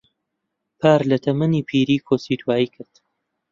[0.79, 2.93] پار لە تەمەنی پیری کۆچی دوایی کرد.